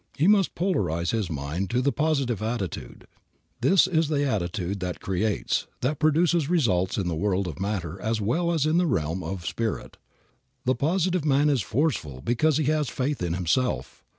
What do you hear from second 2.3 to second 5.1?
attitude. This is the attitude that